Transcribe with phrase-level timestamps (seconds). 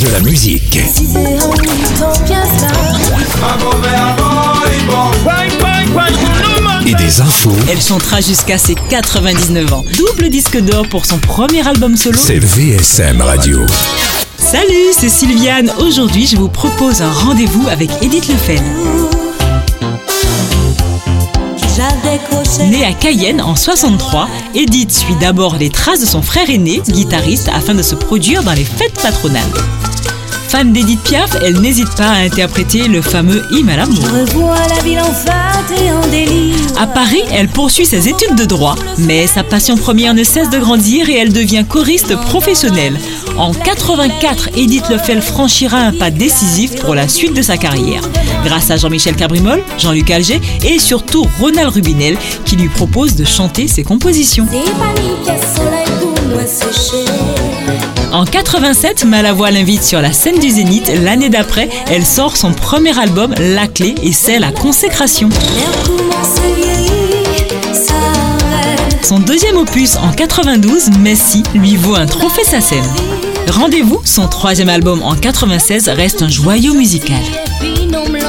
[0.00, 0.76] De la musique.
[6.86, 7.52] Et des infos.
[7.70, 9.84] Elle chantera jusqu'à ses 99 ans.
[9.96, 12.18] Double disque d'or pour son premier album solo.
[12.20, 13.64] C'est VSM Radio.
[14.36, 15.72] Salut, c'est Sylviane.
[15.78, 18.62] Aujourd'hui, je vous propose un rendez-vous avec Edith Lefel.
[22.70, 27.50] Née à Cayenne en 63, Edith suit d'abord les traces de son frère aîné, guitariste,
[27.52, 29.42] afin de se produire dans les fêtes patronales.
[30.48, 34.06] Fan d'Edith Piaf, elle n'hésite pas à interpréter le fameux hymne à l'amour.
[36.78, 40.58] À Paris, elle poursuit ses études de droit, mais sa passion première ne cesse de
[40.58, 42.96] grandir et elle devient choriste professionnelle.
[43.38, 48.00] En 84, Edith Lefel franchira un pas décisif pour la suite de sa carrière,
[48.44, 53.68] grâce à Jean-Michel Cabrimol, Jean-Luc Alger et surtout Ronald Rubinel qui lui propose de chanter
[53.68, 54.46] ses compositions.
[58.12, 60.90] En 87, Malavoie l'invite sur la scène du Zénith.
[61.02, 65.28] L'année d'après, elle sort son premier album, La Clé, et c'est la consécration.
[69.02, 72.82] Son deuxième opus en 92, Messi, lui vaut un trophée sa scène.
[73.48, 77.22] Rendez-vous, son troisième album en 96 reste un joyau musical.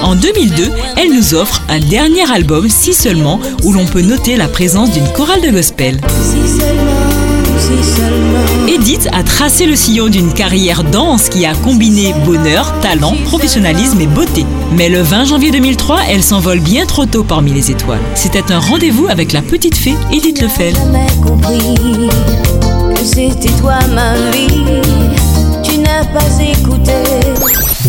[0.02, 4.48] En 2002, elle nous offre un dernier album, Si seulement, où l'on peut noter la
[4.48, 6.00] présence d'une chorale de gospel.
[8.68, 14.08] Edith a tracé le sillon d'une carrière dense qui a combiné bonheur, talent, professionnalisme et
[14.08, 14.46] beauté.
[14.72, 18.02] Mais le 20 janvier 2003, elle s'envole bien trop tôt parmi les étoiles.
[18.16, 20.76] C'était un rendez-vous avec la petite fée Edith Lefel.